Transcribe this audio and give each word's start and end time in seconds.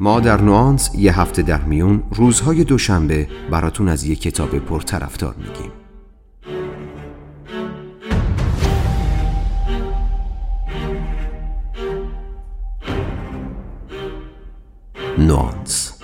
ما 0.00 0.20
در 0.20 0.40
نوانس 0.40 0.90
یه 0.94 1.20
هفته 1.20 1.42
در 1.42 1.62
میون 1.62 2.02
روزهای 2.10 2.64
دوشنبه 2.64 3.28
براتون 3.50 3.88
از 3.88 4.04
یه 4.04 4.16
کتاب 4.16 4.58
پرطرفدار 4.58 5.34
میگیم 5.34 5.72
نوانس 15.18 16.02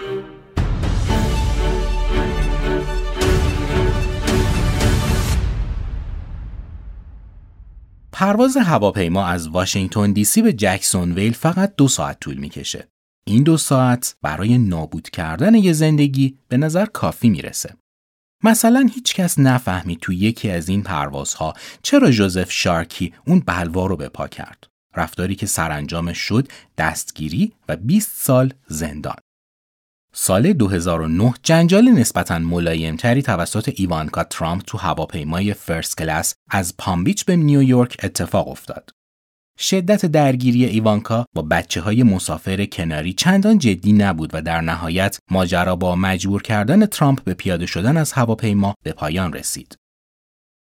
پرواز 8.12 8.56
هواپیما 8.56 9.26
از 9.26 9.48
واشنگتن 9.48 10.12
دی 10.12 10.24
سی 10.24 10.42
به 10.42 10.52
جکسون 10.52 11.12
ویل 11.12 11.32
فقط 11.32 11.74
دو 11.76 11.88
ساعت 11.88 12.20
طول 12.20 12.36
می‌کشه. 12.36 12.88
این 13.26 13.42
دو 13.42 13.56
ساعت 13.56 14.16
برای 14.22 14.58
نابود 14.58 15.10
کردن 15.10 15.54
یه 15.54 15.72
زندگی 15.72 16.38
به 16.48 16.56
نظر 16.56 16.86
کافی 16.86 17.28
می‌رسه. 17.28 17.74
مثلا 18.44 18.88
هیچ 18.94 19.14
کس 19.14 19.38
نفهمید 19.38 20.00
تو 20.00 20.12
یکی 20.12 20.50
از 20.50 20.68
این 20.68 20.82
پروازها 20.82 21.54
چرا 21.82 22.10
جوزف 22.10 22.50
شارکی 22.52 23.14
اون 23.26 23.40
بلوا 23.40 23.86
رو 23.86 23.96
به 23.96 24.08
پا 24.08 24.28
کرد. 24.28 24.66
رفتاری 24.96 25.34
که 25.34 25.46
سرانجامش 25.46 26.18
شد 26.18 26.48
دستگیری 26.78 27.52
و 27.68 27.76
20 27.76 28.10
سال 28.14 28.52
زندان. 28.66 29.16
سال 30.12 30.52
2009 30.52 31.34
جنجال 31.42 31.88
نسبتا 31.88 32.38
ملایمتری 32.38 33.22
توسط 33.22 33.72
ایوانکا 33.76 34.24
ترامپ 34.24 34.62
تو 34.66 34.78
هواپیمای 34.78 35.54
first 35.54 35.96
class 35.96 36.34
از 36.50 36.76
پالم‌بیچ 36.76 37.24
به 37.24 37.36
نیویورک 37.36 37.96
اتفاق 38.02 38.48
افتاد. 38.48 38.90
شدت 39.60 40.06
درگیری 40.06 40.64
ایوانکا 40.64 41.26
با 41.34 41.42
بچه 41.42 41.80
های 41.80 42.02
مسافر 42.02 42.64
کناری 42.64 43.12
چندان 43.12 43.58
جدی 43.58 43.92
نبود 43.92 44.30
و 44.34 44.42
در 44.42 44.60
نهایت 44.60 45.18
ماجرا 45.30 45.76
با 45.76 45.96
مجبور 45.96 46.42
کردن 46.42 46.86
ترامپ 46.86 47.24
به 47.24 47.34
پیاده 47.34 47.66
شدن 47.66 47.96
از 47.96 48.12
هواپیما 48.12 48.74
به 48.84 48.92
پایان 48.92 49.32
رسید. 49.32 49.76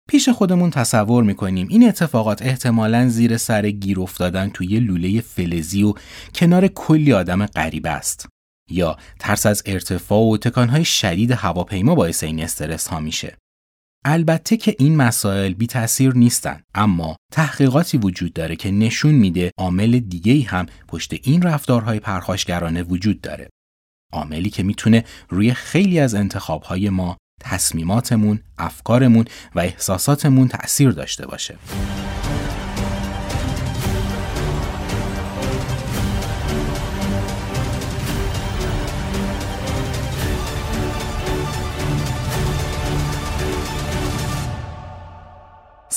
پیش 0.09 0.29
خودمون 0.29 0.71
تصور 0.71 1.25
می‌کنیم 1.25 1.69
این 1.71 1.89
اتفاقات 1.89 2.43
احتمالا 2.43 3.09
زیر 3.09 3.37
سر 3.37 3.71
گیر 3.71 4.01
افتادن 4.01 4.51
توی 4.51 4.81
لوله 4.81 5.21
فلزی 5.21 5.83
و 5.83 5.95
کنار 6.35 6.69
کلی 6.69 7.13
آدم 7.13 7.47
غریب 7.47 7.87
است. 7.87 8.29
یا 8.71 8.97
ترس 9.19 9.47
از 9.47 9.63
ارتفاع 9.67 10.21
و 10.21 10.37
تکانهای 10.37 10.85
شدید 10.85 11.31
هواپیما 11.31 11.95
باعث 11.95 12.25
این 12.25 12.43
استرس 12.43 12.89
ها 12.89 13.01
میشه. 13.01 13.37
البته 14.05 14.57
که 14.57 14.77
این 14.79 14.97
مسائل 14.97 15.53
بی 15.53 15.67
تاثیر 15.67 16.15
نیستن 16.15 16.63
اما 16.75 17.17
تحقیقاتی 17.33 17.99
وجود 17.99 18.33
داره 18.33 18.57
که 18.57 18.71
نشون 18.71 19.15
میده 19.15 19.51
عامل 19.59 19.99
دیگه 19.99 20.49
هم 20.49 20.67
پشت 20.89 21.13
این 21.23 21.43
رفتارهای 21.43 22.01
پرخاشگرانه 22.01 22.83
وجود 22.83 23.21
داره. 23.21 23.49
عاملی 24.13 24.51
که 24.51 24.63
می‌تونه 24.63 25.05
روی 25.29 25.55
خیلی 25.55 25.99
از 26.01 26.15
انتخابهای 26.15 26.91
ما، 26.91 27.17
تصمیماتمون، 27.41 28.41
افکارمون 28.59 29.25
و 29.55 29.61
احساساتمون 29.61 30.49
تأثیر 30.49 30.91
داشته 30.91 31.27
باشه. 31.27 31.59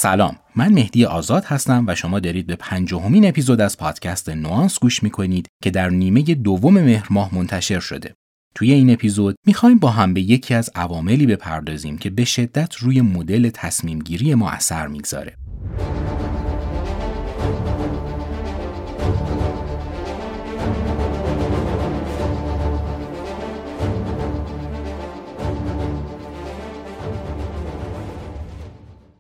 سلام. 0.06 0.36
من 0.56 0.74
مهدی 0.74 1.06
آزاد 1.06 1.46
هستم 1.46 1.84
و 1.88 1.96
شما 1.96 2.20
دارید 2.20 2.48
به 2.48 2.56
پنجاهمین 2.56 3.28
اپیزود 3.28 3.62
از 3.62 3.78
پادکست 3.78 4.30
نوانس 4.30 4.80
گوش 4.80 5.04
می‌کنید 5.04 5.48
که 5.64 5.72
در 5.72 5.90
نیمه 5.90 6.22
دوم 6.22 6.74
مهر 6.74 7.08
ماه 7.10 7.36
منتشر 7.36 7.80
شده. 7.80 8.14
توی 8.56 8.72
این 8.72 8.90
اپیزود 8.90 9.36
می‌خوایم 9.48 9.80
با 9.80 9.90
هم 9.90 10.14
به 10.14 10.22
یکی 10.22 10.54
از 10.54 10.70
عواملی 10.76 11.26
بپردازیم 11.26 11.98
که 11.98 12.10
به 12.10 12.26
شدت 12.26 12.76
روی 12.76 13.02
مدل 13.02 13.50
تصمیم 13.54 14.00
گیری 14.00 14.36
ما 14.36 14.50
اثر 14.50 14.88
می‌گذاره. 14.88 15.36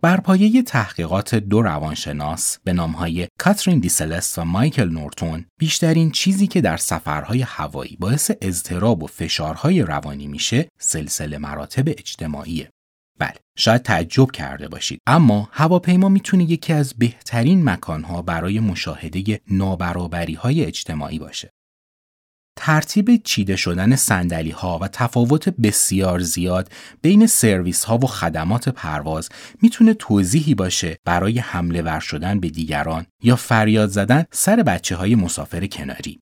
بر 0.05 0.19
پایه 0.19 0.63
تحقیقات 0.63 1.35
دو 1.35 1.61
روانشناس 1.61 2.57
به 2.63 2.73
نامهای 2.73 3.27
کاترین 3.39 3.79
دیسلست 3.79 4.39
و 4.39 4.43
مایکل 4.45 4.89
نورتون 4.89 5.45
بیشترین 5.59 6.11
چیزی 6.11 6.47
که 6.47 6.61
در 6.61 6.77
سفرهای 6.77 7.41
هوایی 7.41 7.97
باعث 7.99 8.31
اضطراب 8.41 9.03
و 9.03 9.07
فشارهای 9.07 9.81
روانی 9.81 10.27
میشه 10.27 10.67
سلسله 10.79 11.37
مراتب 11.37 11.83
اجتماعیه. 11.87 12.69
بله 13.19 13.35
شاید 13.57 13.81
تعجب 13.81 14.31
کرده 14.31 14.67
باشید. 14.67 14.99
اما 15.07 15.49
هواپیما 15.51 16.09
می‌تونه 16.09 16.43
یکی 16.43 16.73
از 16.73 16.93
بهترین 16.93 17.63
مکانها 17.63 18.21
برای 18.21 18.59
مشاهده 18.59 19.41
نابرابری 19.51 20.33
های 20.33 20.65
اجتماعی 20.65 21.19
باشه. 21.19 21.49
ترتیب 22.55 23.23
چیده 23.23 23.55
شدن 23.55 23.95
سندلی 23.95 24.51
ها 24.51 24.79
و 24.79 24.87
تفاوت 24.87 25.49
بسیار 25.49 26.19
زیاد 26.19 26.71
بین 27.01 27.27
سرویس 27.27 27.83
ها 27.83 27.97
و 27.97 28.07
خدمات 28.07 28.69
پرواز 28.69 29.29
می‌تونه 29.61 29.93
توضیحی 29.93 30.55
باشه 30.55 30.97
برای 31.05 31.39
حمله 31.39 31.81
ور 31.81 31.99
شدن 31.99 32.39
به 32.39 32.49
دیگران 32.49 33.05
یا 33.23 33.35
فریاد 33.35 33.89
زدن 33.89 34.25
سر 34.31 34.55
بچه 34.55 34.95
های 34.95 35.15
مسافر 35.15 35.67
کناری. 35.67 36.19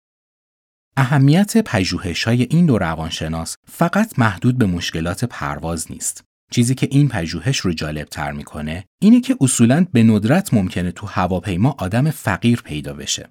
اهمیت 0.97 1.57
پژوهش 1.57 2.23
های 2.23 2.47
این 2.50 2.65
دو 2.65 2.77
روانشناس 2.77 3.57
فقط 3.71 4.19
محدود 4.19 4.57
به 4.57 4.65
مشکلات 4.65 5.25
پرواز 5.25 5.91
نیست. 5.91 6.23
چیزی 6.51 6.75
که 6.75 6.88
این 6.91 7.09
پژوهش 7.09 7.57
رو 7.57 7.73
جالب 7.73 8.07
تر 8.07 8.31
می‌کنه 8.31 8.85
اینه 9.01 9.21
که 9.21 9.38
اصولاً 9.41 9.85
به 9.94 10.03
ندرت 10.03 10.53
ممکنه 10.53 10.91
تو 10.91 11.07
هواپیما 11.07 11.75
آدم 11.77 12.11
فقیر 12.11 12.61
پیدا 12.61 12.94
بشه. 12.94 13.29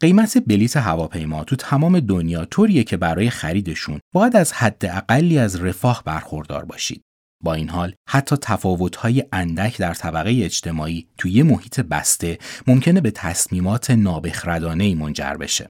قیمت 0.00 0.38
بلیت 0.46 0.76
هواپیما 0.76 1.44
تو 1.44 1.56
تمام 1.56 2.00
دنیا 2.00 2.44
طوریه 2.44 2.84
که 2.84 2.96
برای 2.96 3.30
خریدشون 3.30 4.00
باید 4.14 4.36
از 4.36 4.52
حد 4.52 4.86
اقلی 4.86 5.38
از 5.38 5.62
رفاه 5.62 6.02
برخوردار 6.06 6.64
باشید. 6.64 7.02
با 7.44 7.54
این 7.54 7.68
حال 7.68 7.94
حتی 8.08 8.36
تفاوت‌های 8.36 9.24
اندک 9.32 9.78
در 9.78 9.94
طبقه 9.94 10.30
اجتماعی 10.44 11.06
توی 11.18 11.42
محیط 11.42 11.80
بسته 11.80 12.38
ممکنه 12.66 13.00
به 13.00 13.10
تصمیمات 13.10 13.90
نابخردانه 13.90 14.94
منجر 14.94 15.34
بشه. 15.34 15.68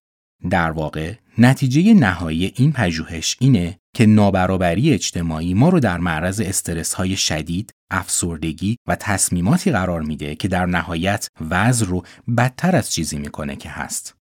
در 0.50 0.70
واقع 0.70 1.14
نتیجه 1.38 1.94
نهایی 1.94 2.52
این 2.56 2.72
پژوهش 2.72 3.36
اینه 3.40 3.78
که 3.94 4.06
نابرابری 4.06 4.92
اجتماعی 4.92 5.54
ما 5.54 5.68
رو 5.68 5.80
در 5.80 5.98
معرض 5.98 6.40
استرس 6.40 6.94
های 6.94 7.16
شدید، 7.16 7.72
افسردگی 7.90 8.76
و 8.88 8.96
تصمیماتی 8.96 9.70
قرار 9.70 10.02
میده 10.02 10.34
که 10.34 10.48
در 10.48 10.66
نهایت 10.66 11.28
وضع 11.50 11.86
رو 11.86 12.02
بدتر 12.36 12.76
از 12.76 12.92
چیزی 12.92 13.18
می‌کنه 13.18 13.56
که 13.56 13.68
هست. 13.68 14.19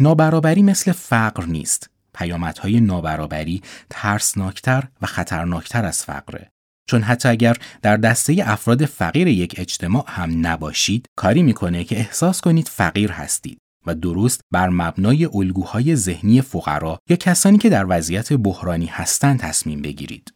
نابرابری 0.00 0.62
مثل 0.62 0.92
فقر 0.92 1.44
نیست. 1.44 1.90
پیامدهای 2.14 2.80
نابرابری 2.80 3.62
ترسناکتر 3.90 4.88
و 5.02 5.06
خطرناکتر 5.06 5.84
از 5.84 6.04
فقره. 6.04 6.50
چون 6.90 7.02
حتی 7.02 7.28
اگر 7.28 7.56
در 7.82 7.96
دسته 7.96 8.36
افراد 8.46 8.84
فقیر 8.84 9.28
یک 9.28 9.54
اجتماع 9.58 10.04
هم 10.06 10.46
نباشید، 10.46 11.06
کاری 11.16 11.42
می‌کنه 11.42 11.84
که 11.84 11.98
احساس 11.98 12.40
کنید 12.40 12.68
فقیر 12.68 13.12
هستید 13.12 13.58
و 13.86 13.94
درست 13.94 14.40
بر 14.52 14.68
مبنای 14.68 15.24
الگوهای 15.24 15.96
ذهنی 15.96 16.40
فقرا 16.40 16.98
یا 17.08 17.16
کسانی 17.16 17.58
که 17.58 17.68
در 17.70 17.86
وضعیت 17.88 18.32
بحرانی 18.32 18.86
هستند 18.86 19.40
تصمیم 19.40 19.82
بگیرید. 19.82 20.34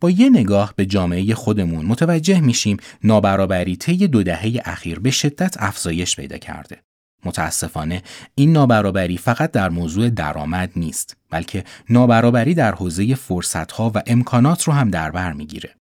با 0.00 0.10
یه 0.10 0.30
نگاه 0.30 0.74
به 0.76 0.86
جامعه 0.86 1.34
خودمون 1.34 1.86
متوجه 1.86 2.40
میشیم 2.40 2.76
نابرابری 3.04 3.76
طی 3.76 4.08
دو 4.08 4.22
دهه 4.22 4.62
اخیر 4.64 4.98
به 4.98 5.10
شدت 5.10 5.56
افزایش 5.58 6.16
پیدا 6.16 6.38
کرده. 6.38 6.82
متاسفانه 7.24 8.02
این 8.34 8.52
نابرابری 8.52 9.18
فقط 9.18 9.50
در 9.50 9.68
موضوع 9.68 10.10
درآمد 10.10 10.72
نیست 10.76 11.16
بلکه 11.30 11.64
نابرابری 11.90 12.54
در 12.54 12.74
حوزه 12.74 13.14
فرصتها 13.14 13.92
و 13.94 14.02
امکانات 14.06 14.62
رو 14.62 14.72
هم 14.72 14.90
در 14.90 15.10
بر 15.10 15.32
می‌گیره. 15.32 15.76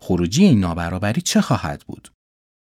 خروجی 0.00 0.44
این 0.44 0.60
نابرابری 0.60 1.20
چه 1.20 1.40
خواهد 1.40 1.84
بود؟ 1.86 2.12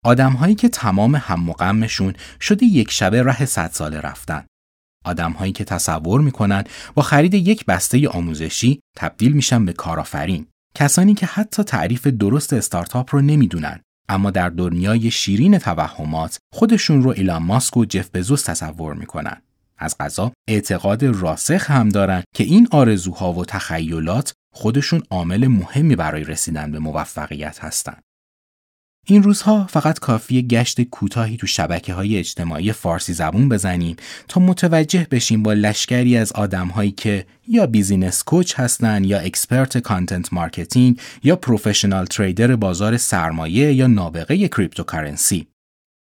آدمهایی 0.06 0.56
که 0.56 0.69
تمام 0.69 1.15
هم 1.15 1.50
و 1.50 1.53
غمشون 1.53 2.13
شده 2.41 2.65
یک 2.65 2.91
شبه 2.91 3.23
ره 3.23 3.45
صد 3.45 3.71
ساله 3.71 4.00
رفتن. 4.00 4.45
آدمهایی 5.06 5.51
که 5.51 5.63
تصور 5.63 6.21
می‌کنن 6.21 6.63
با 6.94 7.03
خرید 7.03 7.33
یک 7.33 7.65
بسته 7.65 8.09
آموزشی 8.09 8.79
تبدیل 8.97 9.31
میشن 9.31 9.65
به 9.65 9.74
کارآفرین. 9.74 10.47
کسانی 10.75 11.13
که 11.13 11.25
حتی 11.25 11.63
تعریف 11.63 12.07
درست 12.07 12.53
استارتاپ 12.53 13.15
رو 13.15 13.21
نمی‌دونن 13.21 13.81
اما 14.09 14.31
در 14.31 14.50
دنیای 14.50 15.12
شیرین 15.12 15.57
توهمات 15.57 16.38
خودشون 16.53 17.03
رو 17.03 17.09
ایلان 17.09 17.44
ماسک 17.44 17.77
و 17.77 17.86
جف 17.86 18.09
بزوس 18.13 18.44
تصور 18.44 18.94
می‌کنن. 18.94 19.42
از 19.77 19.95
قضا 20.00 20.31
اعتقاد 20.48 21.03
راسخ 21.03 21.71
هم 21.71 21.89
دارن 21.89 22.24
که 22.36 22.44
این 22.44 22.68
آرزوها 22.71 23.33
و 23.33 23.45
تخیلات 23.45 24.33
خودشون 24.53 25.03
عامل 25.09 25.48
مهمی 25.48 25.95
برای 25.95 26.24
رسیدن 26.24 26.71
به 26.71 26.80
موفقیت 26.80 27.63
هستند. 27.63 28.01
این 29.06 29.24
روزها 29.24 29.68
فقط 29.68 30.00
کافیه 29.99 30.47
گشت 30.48 30.81
کوتاهی 30.81 31.38
تو 31.38 31.48
شبکه 31.48 31.94
های 31.94 32.18
اجتماعی 32.18 32.71
فارسی 32.71 33.13
زبون 33.13 33.50
بزنیم 33.50 33.95
تا 34.27 34.42
متوجه 34.42 35.07
بشیم 35.12 35.44
با 35.44 35.53
لشکری 35.53 36.18
از 36.18 36.31
آدم 36.31 36.68
هایی 36.68 36.92
که 36.92 37.25
یا 37.48 37.65
business 37.65 38.23
coach 38.23 38.59
هستن 38.59 39.03
یا 39.03 39.19
expert 39.19 39.77
content 39.77 40.33
marketing 40.33 40.99
یا 41.24 41.36
professional 41.35 42.05
trader 42.05 42.55
بازار 42.56 42.98
سرمایه 42.98 43.74
یا 43.74 43.88
نابغه 43.88 44.48
cryptocurrency. 44.47 45.47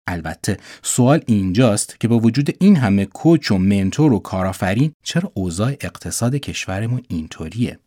البته 0.07 0.57
سوال 0.83 1.23
اینجاست 1.25 1.99
که 1.99 2.07
با 2.07 2.19
وجود 2.19 2.55
این 2.59 2.75
همه 2.75 3.05
کوچ 3.05 3.51
و 3.51 3.57
منتور 3.57 4.13
و 4.13 4.19
کارآفرین 4.19 4.93
چرا 5.03 5.31
اوضاع 5.33 5.71
اقتصاد 5.81 6.35
کشورمون 6.35 7.03
اینطوریه؟ 7.07 7.79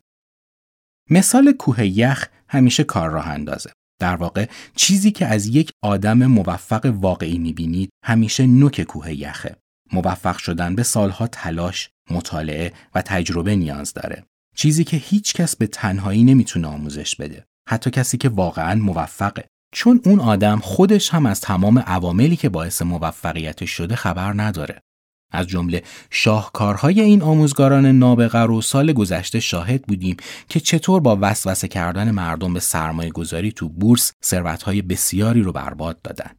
مثال 1.11 1.53
کوه 1.53 1.87
یخ 1.87 2.29
همیشه 2.49 2.85
کار 2.85 3.11
راه 3.11 3.29
اندازه. 3.29 3.71
در 4.01 4.17
واقع 4.17 4.47
چیزی 4.77 5.11
که 5.11 5.27
از 5.27 5.47
یک 5.47 5.73
آدم 5.83 6.27
موفق 6.27 6.95
واقعی 6.95 7.39
می‌بینید 7.39 7.91
همیشه 8.05 8.47
نوک 8.47 8.83
کوه 8.83 9.13
یخه. 9.13 9.57
موفق 9.93 10.37
شدن 10.37 10.75
به 10.75 10.83
سالها 10.83 11.27
تلاش، 11.27 11.91
مطالعه 12.11 12.73
و 12.95 13.03
تجربه 13.03 13.57
نیاز 13.57 13.93
داره. 13.95 14.25
چیزی 14.57 14.85
که 14.85 14.97
هیچ 14.97 15.35
کس 15.35 15.57
به 15.57 15.67
تنهایی 15.67 16.25
نمی‌تونه 16.25 16.69
آموزش 16.69 17.17
بده. 17.17 17.45
حتی 17.69 17.91
کسی 17.91 18.19
که 18.19 18.29
واقعا 18.29 18.75
موفقه. 18.75 19.45
چون 19.75 20.01
اون 20.05 20.21
آدم 20.21 20.59
خودش 20.59 21.11
هم 21.11 21.27
از 21.27 21.41
تمام 21.41 21.79
عواملی 21.79 22.37
که 22.37 22.49
باعث 22.49 22.83
موفقیتش 22.83 23.71
شده 23.71 23.97
خبر 23.97 24.33
نداره. 24.43 24.81
از 25.31 25.47
جمله 25.47 25.83
شاهکارهای 26.11 27.01
این 27.01 27.23
آموزگاران 27.23 27.87
نابغه 27.87 28.39
رو 28.39 28.63
سال 28.63 28.93
گذشته 28.93 29.41
شاهد 29.41 29.83
بودیم 29.83 30.17
که 30.49 30.61
چطور 30.61 31.01
با 31.01 31.19
وسوسه 31.21 31.69
کردن 31.69 32.11
مردم 32.11 32.55
به 32.55 32.61
سرمایه 32.61 33.11
گذاری 33.11 33.53
تو 33.53 33.69
بورس 33.69 34.13
ثروتهای 34.25 34.83
بسیاری 34.83 35.43
رو 35.43 35.53
برباد 35.53 36.03
دادن. 36.03 36.31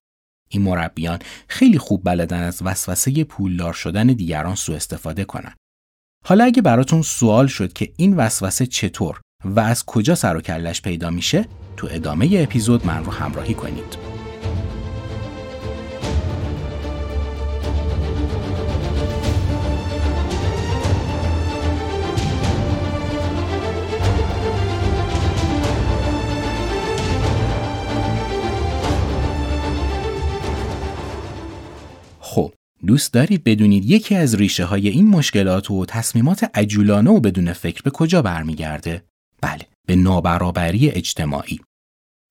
این 0.50 0.62
مربیان 0.62 1.20
خیلی 1.48 1.78
خوب 1.78 2.02
بلدن 2.04 2.44
از 2.44 2.62
وسوسه 2.62 3.24
پولدار 3.24 3.74
شدن 3.74 4.08
دیگران 4.08 4.56
سوء 4.56 4.76
استفاده 4.76 5.26
کنن. 5.26 5.54
حالا 6.26 6.44
اگه 6.44 6.62
براتون 6.62 7.02
سوال 7.02 7.48
شد 7.48 7.74
که 7.74 7.94
این 7.98 8.16
وسوسه 8.16 8.66
چطور 8.66 9.22
و 9.46 9.60
از 9.60 9.86
کجا 9.86 10.16
سر 10.16 10.38
و 10.38 10.42
کلش 10.42 10.82
پیدا 10.82 11.10
میشه 11.10 11.46
تو 11.78 11.88
ادامه 11.92 12.30
اپیزود 12.34 12.86
من 12.86 13.06
رو 13.06 13.12
همراهی 13.12 13.54
کنید. 13.54 14.11
دوست 32.92 33.14
دارید 33.14 33.44
بدونید 33.44 33.86
یکی 33.86 34.16
از 34.16 34.36
ریشه 34.36 34.66
های 34.66 34.88
این 34.90 35.08
مشکلات 35.08 35.72
و 35.72 35.86
تصمیمات 35.86 36.52
عجولانه 36.54 37.10
و 37.10 37.20
بدون 37.20 37.54
فکر 37.54 37.82
به 37.82 37.90
کجا 37.90 38.22
برمیگرده؟ 38.22 39.04
بله 39.42 39.68
به 39.88 39.96
نابرابری 39.96 40.90
اجتماعی. 40.90 41.60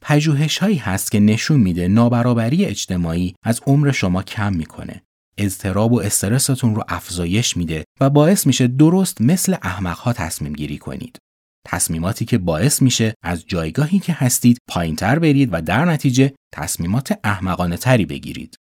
پژوهش 0.02 0.58
هایی 0.58 0.76
هست 0.76 1.12
که 1.12 1.20
نشون 1.20 1.60
میده 1.60 1.88
نابرابری 1.88 2.64
اجتماعی 2.64 3.34
از 3.42 3.60
عمر 3.66 3.90
شما 3.92 4.22
کم 4.22 4.52
می‌کنه. 4.54 5.02
اضطراب 5.38 5.92
و 5.92 6.00
استرستون 6.00 6.74
رو 6.74 6.84
افزایش 6.88 7.56
میده 7.56 7.84
و 8.00 8.10
باعث 8.10 8.46
میشه 8.46 8.66
درست 8.66 9.20
مثل 9.20 9.56
احمقها 9.62 10.12
تصمیم 10.12 10.52
گیری 10.52 10.78
کنید. 10.78 11.18
تصمیماتی 11.66 12.24
که 12.24 12.38
باعث 12.38 12.82
میشه 12.82 13.14
از 13.22 13.46
جایگاهی 13.46 13.98
که 13.98 14.12
هستید 14.12 14.58
پایینتر 14.68 15.18
برید 15.18 15.48
و 15.52 15.62
در 15.62 15.84
نتیجه 15.84 16.32
تصمیمات 16.52 17.18
احمقانه 17.24 17.76
تری 17.76 18.06
بگیرید. 18.06 18.56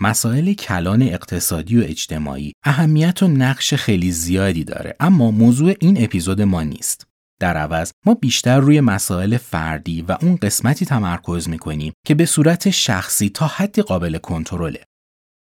مسائل 0.00 0.52
کلان 0.52 1.02
اقتصادی 1.02 1.80
و 1.80 1.84
اجتماعی 1.84 2.52
اهمیت 2.64 3.22
و 3.22 3.28
نقش 3.28 3.74
خیلی 3.74 4.12
زیادی 4.12 4.64
داره 4.64 4.96
اما 5.00 5.30
موضوع 5.30 5.74
این 5.80 6.04
اپیزود 6.04 6.42
ما 6.42 6.62
نیست. 6.62 7.06
در 7.40 7.56
عوض 7.56 7.92
ما 8.06 8.14
بیشتر 8.14 8.60
روی 8.60 8.80
مسائل 8.80 9.36
فردی 9.36 10.02
و 10.02 10.16
اون 10.22 10.36
قسمتی 10.36 10.86
تمرکز 10.86 11.48
می‌کنیم 11.48 11.92
که 12.06 12.14
به 12.14 12.26
صورت 12.26 12.70
شخصی 12.70 13.28
تا 13.28 13.46
حدی 13.46 13.82
قابل 13.82 14.18
کنترله. 14.18 14.84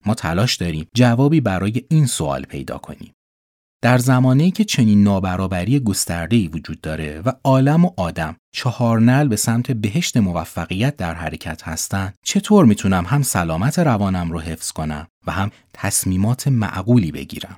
ما 0.06 0.14
تلاش 0.14 0.56
داریم 0.56 0.88
جوابی 0.96 1.42
برای 1.42 1.86
این 1.90 2.06
سوال 2.06 2.44
پیدا 2.44 2.78
کنیم. 2.78 3.15
در 3.86 3.98
زمانی 3.98 4.52
که 4.52 4.64
چنین 4.64 5.04
نابرابری 5.04 5.80
گسترده‌ای 5.80 6.48
وجود 6.48 6.82
داره 6.82 7.22
و 7.26 7.32
عالم 7.44 7.86
و 7.86 7.92
آدم 7.98 8.36
چهار 8.52 9.00
نل 9.00 9.28
به 9.28 9.36
سمت 9.36 9.72
بهشت 9.72 10.18
موفقیت 10.18 10.98
در 10.98 11.14
حرکت 11.14 11.64
هستند 11.64 12.16
چطور 12.24 12.66
می‌تونم 12.66 13.06
هم 13.06 13.22
سلامت 13.22 13.80
روانم 13.80 14.32
رو 14.32 14.40
حفظ 14.40 14.72
کنم 14.72 15.08
و 15.28 15.32
هم 15.32 15.52
تصمیمات 15.74 16.48
معقولی 16.48 17.12
بگیرم؟ 17.12 17.56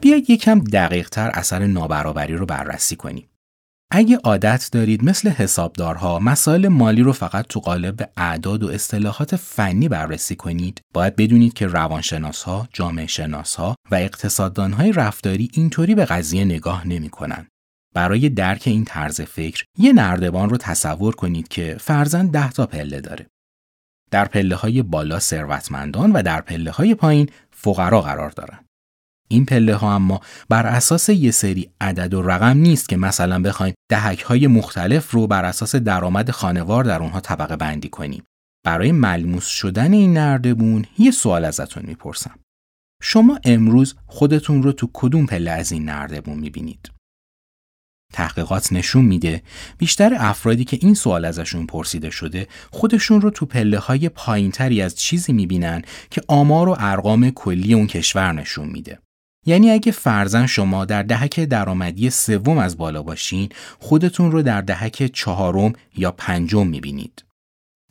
بیاید 0.00 0.30
یکم 0.30 0.60
دقیق 0.60 1.08
تر 1.08 1.30
اثر 1.34 1.66
نابرابری 1.66 2.36
رو 2.36 2.46
بررسی 2.46 2.96
کنیم. 2.96 3.28
اگه 3.92 4.16
عادت 4.24 4.68
دارید 4.72 5.04
مثل 5.04 5.28
حسابدارها 5.28 6.18
مسائل 6.18 6.68
مالی 6.68 7.02
رو 7.02 7.12
فقط 7.12 7.46
تو 7.46 7.60
قالب 7.60 8.10
اعداد 8.16 8.62
و 8.62 8.68
اصطلاحات 8.68 9.36
فنی 9.36 9.88
بررسی 9.88 10.36
کنید 10.36 10.80
باید 10.94 11.16
بدونید 11.16 11.52
که 11.52 11.66
روانشناسها، 11.66 12.68
جامعه 12.72 13.06
شناسها 13.06 13.76
و 13.90 13.94
اقتصاددانهای 13.94 14.92
رفتاری 14.92 15.50
اینطوری 15.52 15.94
به 15.94 16.04
قضیه 16.04 16.44
نگاه 16.44 16.86
نمی‌کنن. 16.86 17.46
برای 17.94 18.28
درک 18.28 18.62
این 18.66 18.84
طرز 18.84 19.20
فکر 19.20 19.64
یه 19.78 19.92
نردبان 19.92 20.50
رو 20.50 20.56
تصور 20.56 21.14
کنید 21.14 21.48
که 21.48 21.76
فرزن 21.80 22.26
ده 22.26 22.50
تا 22.50 22.66
پله 22.66 23.00
داره. 23.00 23.26
در 24.10 24.24
پله 24.24 24.54
های 24.54 24.82
بالا 24.82 25.18
ثروتمندان 25.18 26.12
و 26.12 26.22
در 26.22 26.40
پله 26.40 26.70
های 26.70 26.94
پایین 26.94 27.30
فقرا 27.50 28.00
قرار 28.00 28.30
دارن. 28.30 28.58
این 29.32 29.46
پله 29.46 29.74
ها 29.74 29.94
اما 29.94 30.20
بر 30.48 30.66
اساس 30.66 31.08
یه 31.08 31.30
سری 31.30 31.70
عدد 31.80 32.14
و 32.14 32.22
رقم 32.22 32.58
نیست 32.58 32.88
که 32.88 32.96
مثلا 32.96 33.42
بخوایم 33.42 33.74
دهک 33.90 34.20
های 34.20 34.46
مختلف 34.46 35.10
رو 35.10 35.26
بر 35.26 35.44
اساس 35.44 35.76
درآمد 35.76 36.30
خانوار 36.30 36.84
در 36.84 37.02
اونها 37.02 37.20
طبقه 37.20 37.56
بندی 37.56 37.88
کنیم. 37.88 38.22
برای 38.66 38.92
ملموس 38.92 39.46
شدن 39.46 39.92
این 39.92 40.12
نردبون 40.12 40.84
یه 40.98 41.10
سوال 41.10 41.44
ازتون 41.44 41.82
می‌پرسم. 41.86 42.38
شما 43.02 43.38
امروز 43.44 43.94
خودتون 44.06 44.62
رو 44.62 44.72
تو 44.72 44.90
کدوم 44.92 45.26
پله 45.26 45.50
از 45.50 45.72
این 45.72 45.84
نردبون 45.84 46.38
می‌بینید؟ 46.38 46.90
تحقیقات 48.12 48.72
نشون 48.72 49.04
میده 49.04 49.42
بیشتر 49.78 50.14
افرادی 50.18 50.64
که 50.64 50.78
این 50.80 50.94
سوال 50.94 51.24
ازشون 51.24 51.66
پرسیده 51.66 52.10
شده 52.10 52.48
خودشون 52.70 53.20
رو 53.20 53.30
تو 53.30 53.46
پله 53.46 53.78
های 53.78 54.08
پایین 54.08 54.50
تری 54.50 54.82
از 54.82 54.94
چیزی 54.94 55.32
می‌بینن 55.32 55.82
که 56.10 56.22
آمار 56.28 56.68
و 56.68 56.76
ارقام 56.78 57.30
کلی 57.30 57.74
اون 57.74 57.86
کشور 57.86 58.32
نشون 58.32 58.68
میده. 58.68 58.98
یعنی 59.46 59.70
اگه 59.70 59.92
فرزن 59.92 60.46
شما 60.46 60.84
در 60.84 61.02
دهک 61.02 61.40
درآمدی 61.40 62.10
سوم 62.10 62.58
از 62.58 62.76
بالا 62.76 63.02
باشین 63.02 63.48
خودتون 63.78 64.32
رو 64.32 64.42
در 64.42 64.60
دهک 64.60 65.10
چهارم 65.12 65.72
یا 65.96 66.10
پنجم 66.10 66.66
می‌بینید. 66.66 67.24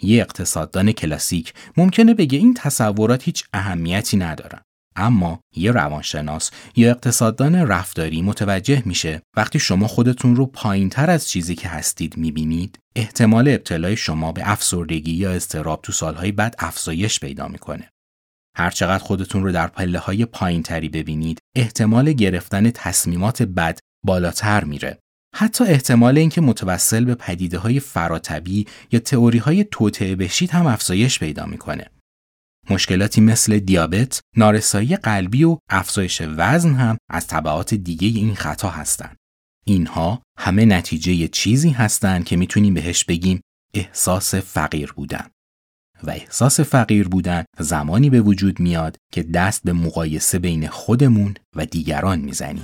یه 0.01 0.21
اقتصاددان 0.21 0.91
کلاسیک 0.91 1.53
ممکنه 1.77 2.13
بگه 2.13 2.37
این 2.37 2.53
تصورات 2.53 3.23
هیچ 3.23 3.43
اهمیتی 3.53 4.17
ندارن. 4.17 4.61
اما 4.95 5.39
یه 5.55 5.71
روانشناس 5.71 6.51
یا 6.75 6.89
اقتصاددان 6.89 7.55
رفتاری 7.55 8.21
متوجه 8.21 8.83
میشه 8.85 9.21
وقتی 9.37 9.59
شما 9.59 9.87
خودتون 9.87 10.35
رو 10.35 10.45
پایین 10.45 10.89
تر 10.89 11.09
از 11.09 11.29
چیزی 11.29 11.55
که 11.55 11.69
هستید 11.69 12.17
می‌بینید 12.17 12.79
احتمال 12.95 13.47
ابتلای 13.47 13.97
شما 13.97 14.31
به 14.31 14.51
افسردگی 14.51 15.11
یا 15.11 15.31
استراب 15.31 15.81
تو 15.81 15.91
سالهای 15.91 16.31
بعد 16.31 16.55
افزایش 16.59 17.19
پیدا 17.19 17.47
می‌کنه. 17.47 17.89
هرچقدر 18.57 19.03
خودتون 19.03 19.43
رو 19.43 19.51
در 19.51 19.67
پله 19.67 19.99
های 19.99 20.25
پایین 20.25 20.63
تری 20.63 20.89
ببینید 20.89 21.39
احتمال 21.55 22.11
گرفتن 22.11 22.71
تصمیمات 22.71 23.43
بد 23.43 23.79
بالاتر 24.05 24.63
میره. 24.63 24.99
حتی 25.35 25.63
احتمال 25.63 26.17
اینکه 26.17 26.41
متوسل 26.41 27.05
به 27.05 27.15
پدیده 27.15 27.57
های 27.57 27.79
فراتبی 27.79 28.67
یا 28.91 28.99
تئوری 28.99 29.37
های 29.37 29.63
توطعه 29.63 30.15
بشید 30.15 30.51
هم 30.51 30.67
افزایش 30.67 31.19
پیدا 31.19 31.45
می‌کنه. 31.45 31.89
مشکلاتی 32.69 33.21
مثل 33.21 33.59
دیابت، 33.59 34.21
نارسایی 34.37 34.95
قلبی 34.95 35.43
و 35.43 35.57
افزایش 35.69 36.21
وزن 36.21 36.73
هم 36.73 36.97
از 37.09 37.27
طبعات 37.27 37.73
دیگه 37.73 38.07
این 38.07 38.35
خطا 38.35 38.69
هستند. 38.69 39.15
اینها 39.65 40.21
همه 40.37 40.65
نتیجه 40.65 41.27
چیزی 41.27 41.69
هستند 41.69 42.25
که 42.25 42.37
می‌تونیم 42.37 42.73
بهش 42.73 43.03
بگیم 43.03 43.41
احساس 43.73 44.35
فقیر 44.35 44.91
بودن. 44.91 45.27
و 46.03 46.09
احساس 46.09 46.59
فقیر 46.59 47.07
بودن 47.07 47.43
زمانی 47.59 48.09
به 48.09 48.21
وجود 48.21 48.59
میاد 48.59 48.97
که 49.11 49.23
دست 49.23 49.61
به 49.63 49.73
مقایسه 49.73 50.39
بین 50.39 50.67
خودمون 50.67 51.33
و 51.55 51.65
دیگران 51.65 52.19
می‌زنیم. 52.19 52.63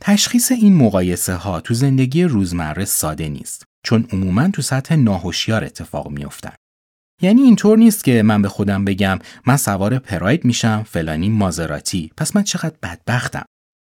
تشخیص 0.00 0.52
این 0.52 0.76
مقایسه 0.76 1.34
ها 1.34 1.60
تو 1.60 1.74
زندگی 1.74 2.24
روزمره 2.24 2.84
ساده 2.84 3.28
نیست 3.28 3.64
چون 3.84 4.06
عموما 4.12 4.48
تو 4.48 4.62
سطح 4.62 4.94
ناهوشیار 4.96 5.64
اتفاق 5.64 6.10
میافتن. 6.10 6.52
یعنی 7.22 7.42
اینطور 7.42 7.78
نیست 7.78 8.04
که 8.04 8.22
من 8.22 8.42
به 8.42 8.48
خودم 8.48 8.84
بگم 8.84 9.18
من 9.46 9.56
سوار 9.56 9.98
پراید 9.98 10.44
میشم 10.44 10.82
فلانی 10.88 11.28
مازراتی 11.28 12.10
پس 12.16 12.36
من 12.36 12.42
چقدر 12.42 12.76
بدبختم 12.82 13.44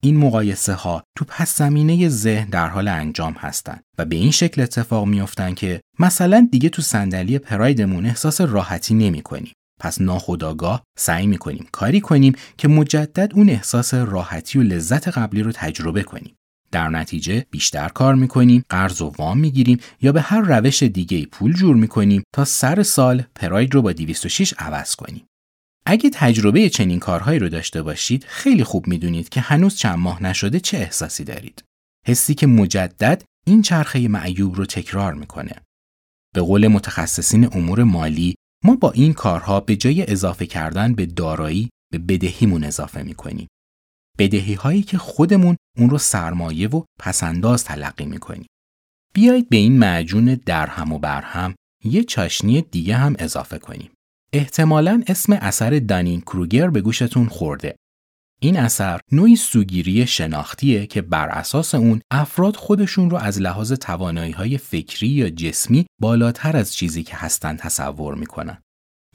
این 0.03 0.17
مقایسه 0.17 0.73
ها 0.73 1.03
تو 1.17 1.25
پس 1.25 1.57
زمینه 1.57 2.09
ذهن 2.09 2.49
در 2.49 2.67
حال 2.67 2.87
انجام 2.87 3.33
هستند 3.33 3.83
و 3.97 4.05
به 4.05 4.15
این 4.15 4.31
شکل 4.31 4.61
اتفاق 4.61 5.07
میافتند 5.07 5.55
که 5.55 5.81
مثلا 5.99 6.47
دیگه 6.51 6.69
تو 6.69 6.81
صندلی 6.81 7.39
پرایدمون 7.39 8.05
احساس 8.05 8.41
راحتی 8.41 8.93
نمی 8.93 9.21
کنیم. 9.21 9.53
پس 9.79 10.01
ناخداگاه 10.01 10.83
سعی 10.97 11.27
می 11.27 11.37
کنیم 11.37 11.67
کاری 11.71 12.01
کنیم 12.01 12.33
که 12.57 12.67
مجدد 12.67 13.31
اون 13.35 13.49
احساس 13.49 13.93
راحتی 13.93 14.59
و 14.59 14.63
لذت 14.63 15.07
قبلی 15.07 15.43
رو 15.43 15.51
تجربه 15.51 16.03
کنیم. 16.03 16.35
در 16.73 16.89
نتیجه 16.89 17.45
بیشتر 17.51 17.89
کار 17.89 18.15
می‌کنیم، 18.15 18.63
قرض 18.69 19.01
و 19.01 19.13
وام 19.17 19.39
می‌گیریم 19.39 19.79
یا 20.01 20.11
به 20.11 20.21
هر 20.21 20.41
روش 20.41 20.83
دیگه 20.83 21.25
پول 21.25 21.53
جور 21.53 21.75
می‌کنیم 21.75 22.23
تا 22.35 22.45
سر 22.45 22.83
سال 22.83 23.23
پراید 23.35 23.73
رو 23.73 23.81
با 23.81 23.91
206 23.91 24.53
عوض 24.57 24.95
کنیم. 24.95 25.25
اگه 25.85 26.09
تجربه 26.13 26.69
چنین 26.69 26.99
کارهایی 26.99 27.39
رو 27.39 27.49
داشته 27.49 27.81
باشید 27.81 28.25
خیلی 28.27 28.63
خوب 28.63 28.87
می‌دونید 28.87 29.29
که 29.29 29.41
هنوز 29.41 29.75
چند 29.75 29.99
ماه 29.99 30.23
نشده 30.23 30.59
چه 30.59 30.77
احساسی 30.77 31.23
دارید. 31.23 31.63
حسی 32.07 32.33
که 32.33 32.47
مجدد 32.47 33.23
این 33.47 33.61
چرخه 33.61 34.07
معیوب 34.07 34.55
رو 34.55 34.65
تکرار 34.65 35.13
می‌کنه. 35.13 35.55
به 36.35 36.41
قول 36.41 36.67
متخصصین 36.67 37.49
امور 37.51 37.83
مالی 37.83 38.35
ما 38.63 38.75
با 38.75 38.91
این 38.91 39.13
کارها 39.13 39.59
به 39.59 39.75
جای 39.75 40.11
اضافه 40.11 40.45
کردن 40.45 40.93
به 40.93 41.05
دارایی 41.05 41.69
به 41.91 41.97
بدهیمون 41.97 42.63
اضافه 42.63 43.03
می‌کنیم. 43.03 43.47
بدهی 44.19 44.53
هایی 44.53 44.83
که 44.83 44.97
خودمون 44.97 45.57
اون 45.77 45.89
رو 45.89 45.97
سرمایه 45.97 46.67
و 46.69 46.83
پسنداز 46.99 47.63
تلقی 47.63 48.05
می‌کنیم. 48.05 48.47
بیایید 49.13 49.49
به 49.49 49.57
این 49.57 49.77
معجون 49.77 50.39
درهم 50.45 50.93
و 50.93 50.99
برهم 50.99 51.55
یه 51.85 52.03
چاشنی 52.03 52.61
دیگه 52.61 52.95
هم 52.95 53.15
اضافه 53.19 53.57
کنیم. 53.57 53.91
احتمالا 54.33 55.03
اسم 55.07 55.33
اثر 55.33 55.79
دانین 55.79 56.21
کروگر 56.21 56.69
به 56.69 56.81
گوشتون 56.81 57.27
خورده. 57.27 57.75
این 58.41 58.57
اثر 58.57 58.99
نوعی 59.11 59.35
سوگیری 59.35 60.07
شناختیه 60.07 60.85
که 60.85 61.01
بر 61.01 61.29
اساس 61.29 61.75
اون 61.75 62.01
افراد 62.11 62.55
خودشون 62.55 63.09
رو 63.09 63.17
از 63.17 63.41
لحاظ 63.41 63.73
توانایی 63.73 64.31
های 64.31 64.57
فکری 64.57 65.07
یا 65.07 65.29
جسمی 65.29 65.85
بالاتر 66.01 66.57
از 66.57 66.73
چیزی 66.73 67.03
که 67.03 67.15
هستن 67.15 67.57
تصور 67.57 68.15
می‌کنن. 68.15 68.57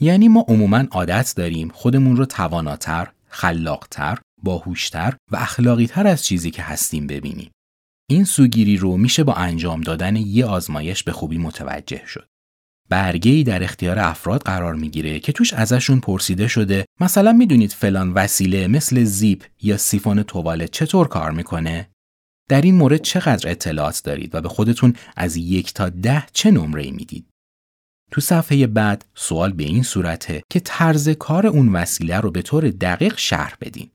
یعنی 0.01 0.29
ما 0.29 0.45
عموما 0.49 0.85
عادت 0.91 1.33
داریم 1.37 1.69
خودمون 1.69 2.17
رو 2.17 2.25
تواناتر، 2.25 3.09
خلاقتر، 3.29 4.19
باهوشتر 4.43 5.17
و 5.33 5.37
اخلاقیتر 5.37 6.07
از 6.07 6.25
چیزی 6.25 6.51
که 6.51 6.63
هستیم 6.63 7.07
ببینیم. 7.07 7.51
این 8.11 8.25
سوگیری 8.25 8.77
رو 8.77 8.97
میشه 8.97 9.25
با 9.25 9.35
انجام 9.35 9.81
دادن 9.81 10.17
یه 10.17 10.47
آزمایش 10.47 11.03
به 11.03 11.13
خوبی 11.13 11.39
متوجه 11.39 12.07
شد. 12.07 12.29
برگه 12.89 13.43
در 13.43 13.63
اختیار 13.63 13.99
افراد 13.99 14.43
قرار 14.43 14.75
می‌گیره 14.75 15.21
که 15.21 15.33
توش 15.33 15.53
ازشون 15.55 16.01
پرسیده 16.01 16.49
شده 16.49 16.85
مثلا 17.01 17.33
می‌دونید 17.33 17.73
فلان 17.73 18.13
وسیله 18.13 18.67
مثل 18.67 19.05
زیپ 19.05 19.45
یا 19.63 19.77
سیفون 19.77 20.23
توالت 20.23 20.71
چطور 20.71 21.09
کار 21.09 21.31
می‌کنه؟ 21.31 21.91
در 22.49 22.61
این 22.61 22.75
مورد 22.75 23.03
چقدر 23.03 23.51
اطلاعات 23.51 24.03
دارید 24.05 24.35
و 24.35 24.41
به 24.41 24.49
خودتون 24.49 24.95
از 25.17 25.37
یک 25.37 25.75
تا 25.75 25.89
ده 25.89 26.27
چه 26.33 26.51
نمره 26.51 26.83
ای 26.83 26.91
می‌دید؟ 26.91 27.27
تو 28.11 28.21
صفحه 28.21 28.67
بعد 28.67 29.05
سوال 29.15 29.53
به 29.53 29.65
این 29.65 29.83
صورته 29.83 30.43
که 30.51 30.61
طرز 30.61 31.09
کار 31.09 31.47
اون 31.47 31.69
وسیله 31.69 32.21
رو 32.21 32.31
به 32.31 32.43
طور 32.43 32.71
دقیق 32.71 33.19
شرح 33.19 33.55
بدین. 33.61 33.91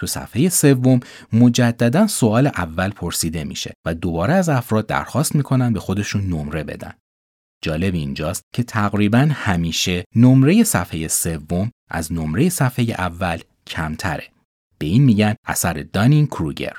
تو 0.00 0.06
صفحه 0.06 0.48
سوم 0.48 1.00
مجددا 1.32 2.06
سوال 2.06 2.46
اول 2.46 2.90
پرسیده 2.90 3.44
میشه 3.44 3.74
و 3.86 3.94
دوباره 3.94 4.34
از 4.34 4.48
افراد 4.48 4.86
درخواست 4.86 5.34
می‌کنن 5.34 5.72
به 5.72 5.80
خودشون 5.80 6.22
نمره 6.26 6.64
بدن. 6.64 6.92
جالب 7.62 7.94
اینجاست 7.94 8.42
که 8.54 8.62
تقریبا 8.62 9.28
همیشه 9.32 10.04
نمره 10.16 10.64
صفحه 10.64 11.08
سوم 11.08 11.70
از 11.90 12.12
نمره 12.12 12.48
صفحه 12.48 12.84
اول 12.84 13.38
کمتره. 13.66 14.28
به 14.78 14.86
این 14.86 15.02
میگن 15.02 15.34
اثر 15.46 15.86
دانین 15.92 16.26
کروگر. 16.26 16.76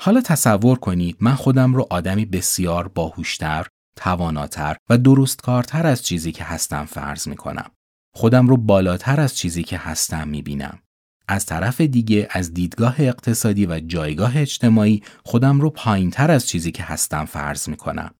حالا 0.00 0.20
تصور 0.20 0.78
کنید 0.78 1.16
من 1.20 1.34
خودم 1.34 1.74
رو 1.74 1.86
آدمی 1.90 2.24
بسیار 2.24 2.88
باهوشتر، 2.88 3.66
تواناتر 3.96 4.76
و 4.90 4.98
درستکارتر 4.98 5.86
از 5.86 6.02
چیزی 6.02 6.32
که 6.32 6.44
هستم 6.44 6.84
فرض 6.84 7.28
می‌کنم. 7.28 7.70
خودم 8.14 8.48
رو 8.48 8.56
بالاتر 8.56 9.20
از 9.20 9.36
چیزی 9.36 9.62
که 9.62 9.78
هستم 9.78 10.28
می‌بینم. 10.28 10.78
از 11.28 11.46
طرف 11.46 11.80
دیگه 11.80 12.28
از 12.30 12.54
دیدگاه 12.54 12.94
اقتصادی 13.00 13.66
و 13.66 13.80
جایگاه 13.80 14.38
اجتماعی 14.38 15.02
خودم 15.24 15.60
رو 15.60 15.70
پایینتر 15.70 16.30
از 16.30 16.48
چیزی 16.48 16.72
که 16.72 16.82
هستم 16.82 17.24
فرض 17.24 17.68
می‌کنم. 17.68 18.10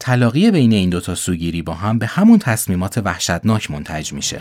تلاقی 0.00 0.50
بین 0.50 0.72
این 0.72 0.90
دوتا 0.90 1.14
سوگیری 1.14 1.62
با 1.62 1.74
هم 1.74 1.98
به 1.98 2.06
همون 2.06 2.38
تصمیمات 2.38 2.98
وحشتناک 2.98 3.70
منتج 3.70 4.12
میشه. 4.12 4.40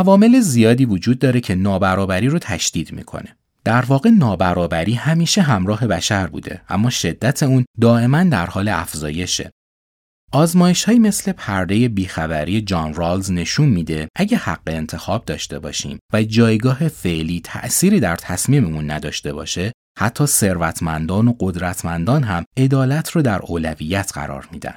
عوامل 0.00 0.40
زیادی 0.40 0.84
وجود 0.84 1.18
داره 1.18 1.40
که 1.40 1.54
نابرابری 1.54 2.28
رو 2.28 2.38
تشدید 2.38 2.92
می‌کنه. 2.92 3.36
در 3.64 3.84
واقع 3.84 4.10
نابرابری 4.10 4.94
همیشه 4.94 5.42
همراه 5.42 5.86
بشر 5.86 6.26
بوده 6.26 6.60
اما 6.68 6.90
شدت 6.90 7.42
اون 7.42 7.64
دائما 7.80 8.24
در 8.24 8.46
حال 8.46 8.68
افزایشه. 8.68 9.50
آزمایش 10.32 10.84
های 10.84 10.98
مثل 10.98 11.32
پرده 11.32 11.88
بیخبری 11.88 12.60
جان 12.60 12.94
رالز 12.94 13.30
نشون 13.32 13.68
میده 13.68 14.08
اگه 14.16 14.36
حق 14.36 14.62
انتخاب 14.66 15.24
داشته 15.24 15.58
باشیم 15.58 15.98
و 16.12 16.22
جایگاه 16.22 16.88
فعلی 16.88 17.40
تأثیری 17.44 18.00
در 18.00 18.16
تصمیممون 18.16 18.90
نداشته 18.90 19.32
باشه 19.32 19.72
حتی 19.98 20.26
ثروتمندان 20.26 21.28
و 21.28 21.34
قدرتمندان 21.40 22.22
هم 22.22 22.44
عدالت 22.56 23.10
رو 23.10 23.22
در 23.22 23.40
اولویت 23.42 24.10
قرار 24.14 24.48
میدن. 24.52 24.74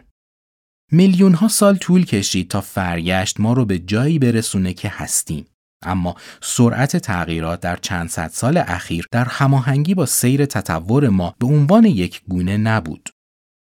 میلیون 0.94 1.34
ها 1.34 1.48
سال 1.48 1.76
طول 1.78 2.06
کشید 2.06 2.48
تا 2.48 2.62
فرگشت 2.62 3.40
ما 3.40 3.54
رو 3.54 3.66
به 3.66 3.80
جایی 3.80 4.20
برسونه 4.20 4.74
که 4.74 4.90
هستیم. 4.90 5.46
اما 5.86 6.16
سرعت 6.42 6.98
تغییرات 6.98 7.60
در 7.60 7.76
چند 7.76 8.10
صد 8.10 8.30
سال 8.34 8.58
اخیر 8.58 9.06
در 9.12 9.26
هماهنگی 9.26 9.96
با 9.96 10.06
سیر 10.06 10.46
تطور 10.46 11.10
ما 11.10 11.36
به 11.40 11.48
عنوان 11.48 11.86
یک 11.86 12.22
گونه 12.28 12.58
نبود. 12.58 13.10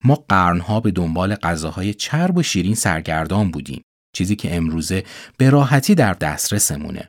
ما 0.05 0.15
قرنها 0.15 0.81
به 0.81 0.91
دنبال 0.91 1.35
غذاهای 1.35 1.95
چرب 1.95 2.37
و 2.37 2.43
شیرین 2.43 2.75
سرگردان 2.75 3.51
بودیم، 3.51 3.83
چیزی 4.15 4.37
که 4.37 4.57
امروزه 4.57 5.05
به 5.37 5.51
راحتی 5.51 5.95
در 5.95 6.13
دسترسمونه. 6.13 7.09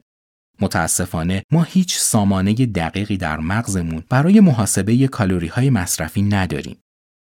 متاسفانه 0.61 1.43
ما 1.51 1.63
هیچ 1.63 1.97
سامانه 1.97 2.53
دقیقی 2.53 3.17
در 3.17 3.39
مغزمون 3.39 4.03
برای 4.09 4.39
محاسبه 4.39 5.07
کالری 5.07 5.47
های 5.47 5.69
مصرفی 5.69 6.21
نداریم. 6.21 6.77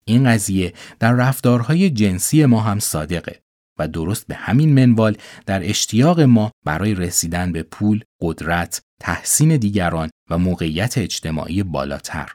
این 0.08 0.30
قضیه 0.30 0.74
در 1.00 1.14
رفتارهای 1.14 1.90
جنسی 1.90 2.46
ما 2.46 2.62
هم 2.62 2.80
صادقه. 2.80 3.42
و 3.80 3.88
درست 3.88 4.28
به 4.28 4.36
همین 4.36 4.74
منوال 4.74 5.18
در 5.46 5.70
اشتیاق 5.70 6.20
ما 6.22 6.52
برای 6.66 6.96
رسیدن 6.96 7.52
به 7.52 7.64
پول، 7.64 8.04
قدرت، 8.22 8.82
تحسین 9.02 9.58
دیگران 9.58 10.10
و 10.30 10.38
موقعیت 10.38 10.98
اجتماعی 10.98 11.64
بالاتر. 11.64 12.34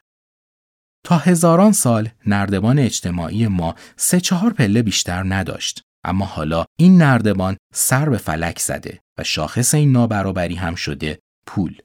تا 1.05 1.19
هزاران 1.19 1.73
سال 1.73 2.09
نردبان 2.26 2.79
اجتماعی 2.79 3.47
ما 3.47 3.75
سه 3.97 4.21
چهار 4.21 4.52
پله 4.52 4.83
بیشتر 4.83 5.35
نداشت. 5.35 5.83
اما 6.05 6.25
حالا 6.25 6.64
این 6.79 6.99
نردبان 6.99 7.57
سر 7.75 8.09
به 8.09 8.19
فلک 8.19 8.59
زده 8.59 9.00
و 9.19 9.25
شاخص 9.25 9.75
این 9.75 9.93
نابرابری 9.93 10.55
هم 10.55 10.75
شده 10.75 11.19
پول. 11.47 11.76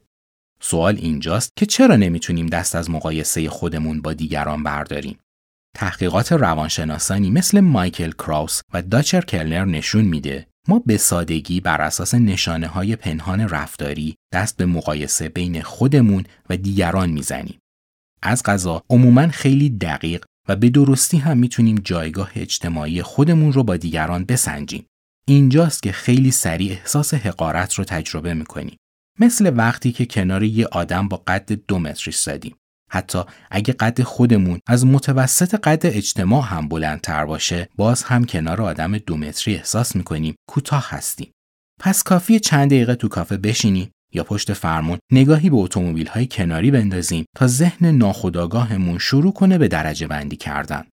سوال 0.60 0.96
اینجاست 0.96 1.50
که 1.56 1.66
چرا 1.66 1.96
نمی‌تونیم 1.96 2.46
دست 2.46 2.76
از 2.76 2.90
مقایسه 2.90 3.48
خودمون 3.48 4.00
با 4.00 4.12
دیگران 4.12 4.62
برداریم؟ 4.62 5.18
تحقیقات 5.78 6.32
روانشناسانی 6.32 7.30
مثل 7.30 7.60
مایکل 7.60 8.12
کراوس 8.12 8.60
و 8.74 8.82
داچر 8.82 9.20
کلنر 9.20 9.64
نشون 9.64 10.04
میده 10.04 10.46
ما 10.68 10.78
به 10.86 10.96
سادگی 10.96 11.60
بر 11.60 11.80
اساس 11.80 12.14
نشانه 12.14 12.66
های 12.66 12.96
پنهان 12.96 13.48
رفتاری 13.48 14.14
دست 14.32 14.56
به 14.56 14.66
مقایسه 14.66 15.28
بین 15.28 15.62
خودمون 15.62 16.24
و 16.50 16.56
دیگران 16.56 17.10
می‌زنیم. 17.10 17.58
از 18.22 18.42
غذا 18.42 18.82
عموما 18.90 19.28
خیلی 19.28 19.70
دقیق 19.70 20.24
و 20.48 20.56
به 20.56 20.68
درستی 20.68 21.18
هم 21.18 21.38
می‌تونیم 21.38 21.80
جایگاه 21.84 22.30
اجتماعی 22.34 23.02
خودمون 23.02 23.52
رو 23.52 23.64
با 23.64 23.76
دیگران 23.76 24.24
بسنجیم. 24.24 24.86
اینجاست 25.28 25.82
که 25.82 25.92
خیلی 25.92 26.30
سریع 26.30 26.72
احساس 26.72 27.14
حقارت 27.14 27.74
رو 27.74 27.84
تجربه 27.84 28.34
می‌کنیم. 28.34 28.76
مثل 29.20 29.52
وقتی 29.56 29.92
که 29.92 30.06
کنار 30.06 30.42
یه 30.42 30.66
آدم 30.66 31.08
با 31.08 31.22
قد 31.26 31.52
دو 31.52 31.78
متر 31.78 32.04
ایستادیم. 32.06 32.56
حتی 32.88 33.22
اگه 33.50 33.72
قد 33.72 34.02
خودمون 34.02 34.60
از 34.66 34.86
متوسط 34.86 35.54
قد 35.54 35.80
اجتماع 35.84 36.44
هم 36.44 36.68
بلندتر 36.68 37.24
باشه 37.24 37.68
باز 37.76 38.02
هم 38.02 38.24
کنار 38.24 38.62
آدم 38.62 38.98
دو 38.98 39.16
متری 39.16 39.54
احساس 39.54 39.96
می‌کنیم 39.96 40.34
کوتاه 40.48 40.86
هستیم 40.88 41.30
پس 41.80 42.02
کافی 42.02 42.40
چند 42.40 42.70
دقیقه 42.70 42.94
تو 42.94 43.08
کافه 43.08 43.36
بشینیم 43.36 43.90
یا 44.12 44.24
پشت 44.24 44.52
فرمون 44.52 44.98
نگاهی 45.12 45.50
به 45.50 45.56
اتومبیل 45.56 46.06
های 46.06 46.26
کناری 46.26 46.70
بندازیم 46.70 47.24
تا 47.36 47.46
ذهن 47.46 47.86
ناخودآگاهمون 47.86 48.98
شروع 48.98 49.32
کنه 49.32 49.58
به 49.58 49.68
درجه 49.68 50.06
بندی 50.06 50.36
کردن. 50.36 50.84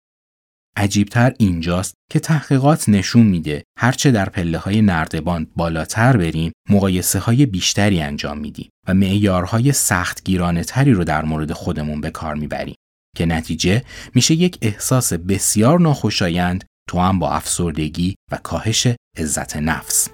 عجیبتر 0.76 1.34
اینجاست 1.38 1.94
که 2.10 2.20
تحقیقات 2.20 2.88
نشون 2.88 3.26
میده 3.26 3.64
هرچه 3.78 4.10
در 4.10 4.28
پله 4.28 4.58
های 4.58 4.82
نردبان 4.82 5.46
بالاتر 5.56 6.16
بریم 6.16 6.52
مقایسه 6.70 7.18
های 7.18 7.46
بیشتری 7.46 8.00
انجام 8.00 8.38
میدیم 8.38 8.70
و 8.88 8.94
معیارهای 8.94 9.72
سخت 9.72 10.24
گیرانه 10.24 10.64
تری 10.64 10.92
رو 10.92 11.04
در 11.04 11.24
مورد 11.24 11.52
خودمون 11.52 12.00
به 12.00 12.10
کار 12.10 12.34
می‌بریم 12.34 12.74
که 13.16 13.26
نتیجه 13.26 13.82
میشه 14.14 14.34
یک 14.34 14.58
احساس 14.62 15.12
بسیار 15.12 15.80
ناخوشایند 15.80 16.64
تو 16.88 16.98
هم 17.00 17.18
با 17.18 17.30
افسردگی 17.30 18.14
و 18.32 18.36
کاهش 18.36 18.86
عزت 19.18 19.56
نفس. 19.56 20.08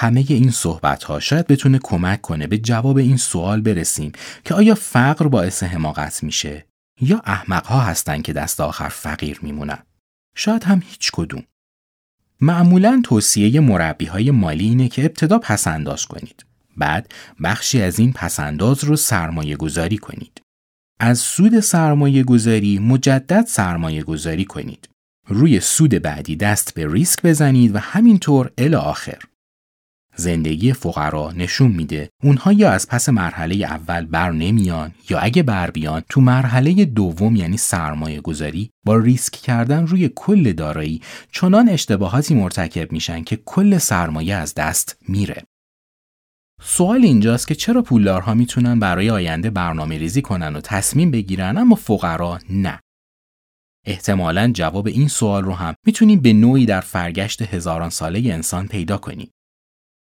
همه 0.00 0.24
این 0.28 0.50
صحبت 0.50 1.04
ها 1.04 1.20
شاید 1.20 1.46
بتونه 1.46 1.78
کمک 1.82 2.20
کنه 2.20 2.46
به 2.46 2.58
جواب 2.58 2.96
این 2.96 3.16
سوال 3.16 3.60
برسیم 3.60 4.12
که 4.44 4.54
آیا 4.54 4.74
فقر 4.74 5.28
باعث 5.28 5.62
حماقت 5.62 6.22
میشه 6.22 6.66
یا 7.00 7.22
احمق 7.24 7.66
ها 7.66 7.80
هستن 7.80 8.22
که 8.22 8.32
دست 8.32 8.60
آخر 8.60 8.88
فقیر 8.88 9.38
میمونن؟ 9.42 9.78
شاید 10.36 10.64
هم 10.64 10.82
هیچ 10.86 11.10
کدوم. 11.12 11.42
معمولا 12.40 13.00
توصیه 13.04 13.60
مربی 13.60 14.04
های 14.04 14.30
مالی 14.30 14.64
اینه 14.64 14.88
که 14.88 15.04
ابتدا 15.04 15.38
پسنداز 15.38 16.06
کنید. 16.06 16.46
بعد 16.76 17.12
بخشی 17.42 17.82
از 17.82 17.98
این 17.98 18.12
پسنداز 18.12 18.84
رو 18.84 18.96
سرمایه 18.96 19.56
گذاری 19.56 19.98
کنید. 19.98 20.42
از 21.00 21.18
سود 21.18 21.60
سرمایه 21.60 22.24
گذاری 22.24 22.78
مجدد 22.78 23.46
سرمایه 23.46 24.02
گذاری 24.02 24.44
کنید. 24.44 24.88
روی 25.26 25.60
سود 25.60 25.90
بعدی 25.90 26.36
دست 26.36 26.74
به 26.74 26.92
ریسک 26.92 27.22
بزنید 27.22 27.74
و 27.74 27.78
همینطور 27.78 28.50
الی 28.58 28.74
آخر. 28.74 29.18
زندگی 30.20 30.72
فقرا 30.72 31.32
نشون 31.32 31.72
میده 31.72 32.10
اونها 32.22 32.52
یا 32.52 32.70
از 32.70 32.88
پس 32.88 33.08
مرحله 33.08 33.54
اول 33.54 34.06
بر 34.06 34.30
نمیان 34.30 34.92
یا 35.10 35.18
اگه 35.18 35.42
بر 35.42 35.70
بیان 35.70 36.02
تو 36.08 36.20
مرحله 36.20 36.84
دوم 36.84 37.36
یعنی 37.36 37.56
سرمایه 37.56 38.20
گذاری 38.20 38.70
با 38.86 38.96
ریسک 38.96 39.32
کردن 39.32 39.86
روی 39.86 40.10
کل 40.14 40.52
دارایی 40.52 41.02
چنان 41.32 41.68
اشتباهاتی 41.68 42.34
مرتکب 42.34 42.92
میشن 42.92 43.22
که 43.22 43.36
کل 43.36 43.78
سرمایه 43.78 44.34
از 44.34 44.54
دست 44.54 44.98
میره. 45.08 45.42
سوال 46.62 47.04
اینجاست 47.04 47.48
که 47.48 47.54
چرا 47.54 47.82
پولدارها 47.82 48.34
می‌تونن 48.34 48.78
برای 48.78 49.10
آینده 49.10 49.50
برنامه 49.50 49.98
ریزی 49.98 50.22
کنن 50.22 50.56
و 50.56 50.60
تصمیم 50.60 51.10
بگیرن 51.10 51.58
اما 51.58 51.74
فقرا 51.74 52.38
نه. 52.50 52.80
احتمالا 53.86 54.50
جواب 54.54 54.86
این 54.86 55.08
سوال 55.08 55.44
رو 55.44 55.54
هم 55.54 55.74
می‌تونیم 55.86 56.20
به 56.20 56.32
نوعی 56.32 56.66
در 56.66 56.80
فرگشت 56.80 57.42
هزاران 57.42 57.90
ساله 57.90 58.18
انسان 58.18 58.66
پیدا 58.68 58.98
کنیم. 58.98 59.30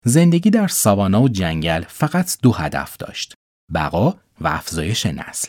زندگی 0.05 0.49
در 0.49 0.67
ساوانا 0.67 1.21
و 1.21 1.29
جنگل 1.29 1.83
فقط 1.87 2.37
دو 2.41 2.51
هدف 2.51 2.97
داشت 2.97 3.33
بقا 3.73 4.09
و 4.41 4.47
افزایش 4.47 5.05
نسل. 5.05 5.47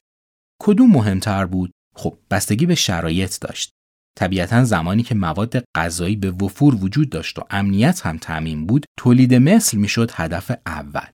کدوم 0.62 0.90
مهمتر 0.90 1.46
بود؟ 1.46 1.70
خب 1.96 2.18
بستگی 2.30 2.66
به 2.66 2.74
شرایط 2.74 3.40
داشت. 3.40 3.70
طبیعتا 4.18 4.64
زمانی 4.64 5.02
که 5.02 5.14
مواد 5.14 5.64
غذایی 5.74 6.16
به 6.16 6.30
وفور 6.30 6.74
وجود 6.74 7.10
داشت 7.10 7.38
و 7.38 7.42
امنیت 7.50 8.06
هم 8.06 8.18
تعمین 8.18 8.66
بود 8.66 8.86
تولید 8.98 9.34
مثل 9.34 9.78
می‌شد 9.78 10.10
هدف 10.14 10.50
اول. 10.66 11.06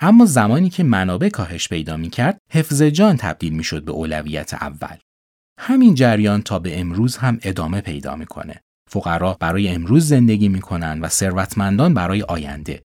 اما 0.00 0.26
زمانی 0.26 0.70
که 0.70 0.82
منابع 0.82 1.28
کاهش 1.28 1.68
پیدا 1.68 1.96
می 1.96 2.10
کرد 2.10 2.38
حفظ 2.50 2.82
جان 2.82 3.16
تبدیل 3.16 3.52
می 3.52 3.64
شد 3.64 3.84
به 3.84 3.92
اولویت 3.92 4.54
اول. 4.54 4.96
همین 5.58 5.94
جریان 5.94 6.42
تا 6.42 6.58
به 6.58 6.80
امروز 6.80 7.16
هم 7.16 7.38
ادامه 7.42 7.80
پیدا 7.80 8.16
می‌کنه. 8.16 8.60
فقرا 8.90 9.36
برای 9.40 9.68
امروز 9.68 10.08
زندگی 10.08 10.48
می‌کنن 10.48 11.00
و 11.00 11.08
ثروتمندان 11.08 11.94
برای 11.94 12.22
آینده. 12.22 12.82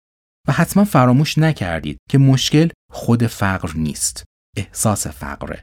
و 0.48 0.52
حتما 0.52 0.84
فراموش 0.84 1.38
نکردید 1.38 1.98
که 2.10 2.18
مشکل 2.18 2.68
خود 2.92 3.26
فقر 3.26 3.70
نیست 3.74 4.24
احساس 4.56 5.06
فقره. 5.06 5.62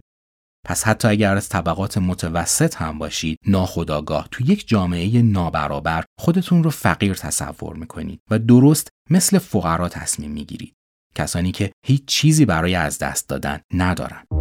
پس 0.67 0.83
حتی 0.83 1.07
اگر 1.07 1.35
از 1.35 1.49
طبقات 1.49 1.97
متوسط 1.97 2.75
هم 2.75 2.97
باشید 2.97 3.37
ناخداگاه 3.47 4.27
تو 4.31 4.51
یک 4.51 4.67
جامعه 4.67 5.21
نابرابر 5.21 6.03
خودتون 6.19 6.63
رو 6.63 6.69
فقیر 6.69 7.13
تصور 7.13 7.75
می‌کنید 7.75 8.19
و 8.31 8.39
درست 8.39 8.89
مثل 9.09 9.37
فقرا 9.37 9.89
تصمیم 9.89 10.31
می‌گیرید. 10.31 10.73
کسانی 11.15 11.51
که 11.51 11.71
هیچ 11.85 12.05
چیزی 12.05 12.45
برای 12.45 12.75
از 12.75 12.97
دست 12.97 13.29
دادن 13.29 13.61
ندارن. 13.73 14.40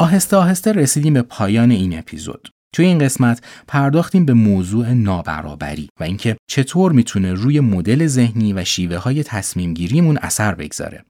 آهسته 0.00 0.36
آهسته 0.36 0.72
رسیدیم 0.72 1.14
به 1.14 1.22
پایان 1.22 1.70
این 1.70 1.98
اپیزود. 1.98 2.48
توی 2.74 2.86
این 2.86 2.98
قسمت 2.98 3.44
پرداختیم 3.68 4.26
به 4.26 4.32
موضوع 4.32 4.92
نابرابری 4.92 5.88
و 6.00 6.04
اینکه 6.04 6.36
چطور 6.50 6.92
می‌تونه 6.92 7.32
روی 7.32 7.60
مدل 7.60 8.06
ذهنی 8.06 8.52
و 8.52 8.64
شیوه 8.64 8.96
های 8.96 9.22
تصمیم 9.22 9.74
گیریمون 9.74 10.18
اثر 10.18 10.54
بگذاره. 10.54 11.04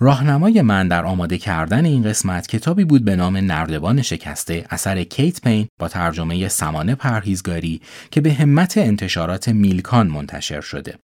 راهنمای 0.00 0.62
من 0.62 0.88
در 0.88 1.04
آماده 1.04 1.38
کردن 1.38 1.84
این 1.84 2.02
قسمت 2.02 2.46
کتابی 2.46 2.84
بود 2.84 3.04
به 3.04 3.16
نام 3.16 3.36
نردبان 3.36 4.02
شکسته 4.02 4.66
اثر 4.70 5.04
کیت 5.04 5.40
پین 5.40 5.68
با 5.80 5.88
ترجمه 5.88 6.48
سمانه 6.48 6.94
پرهیزگاری 6.94 7.80
که 8.10 8.20
به 8.20 8.32
همت 8.32 8.78
انتشارات 8.78 9.48
میلکان 9.48 10.06
منتشر 10.06 10.60
شده. 10.60 10.98